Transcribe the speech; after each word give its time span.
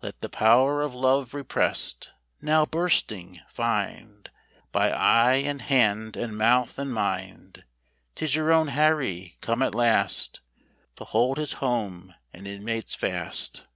Let 0.00 0.22
the 0.22 0.30
power 0.30 0.80
Of 0.80 0.94
love 0.94 1.34
repressed, 1.34 2.12
now 2.40 2.64
bursting, 2.64 3.40
find 3.50 4.30
By 4.72 4.90
eye, 4.90 5.34
and 5.44 5.60
hand, 5.60 6.16
and 6.16 6.38
mouth, 6.38 6.78
and 6.78 6.90
mind, 6.90 7.64
'Tis 8.14 8.34
your 8.34 8.50
own 8.50 8.68
Harry 8.68 9.36
come 9.42 9.60
at 9.60 9.74
last 9.74 10.40
To 10.96 11.04
hold 11.04 11.36
his 11.36 11.52
home 11.60 12.14
and 12.32 12.46
inmates 12.48 12.94
fast. 12.94 13.66